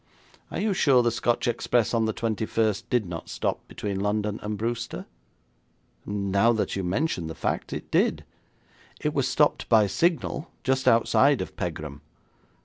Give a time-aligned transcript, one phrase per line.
[0.49, 4.57] 'Are you sure the Scotch Express on the 21st did not stop between London and
[4.57, 5.05] Brewster?'
[6.07, 8.25] 'Now that you mention the fact, it did.
[8.99, 12.01] It was stopped by signal just outside of Pegram.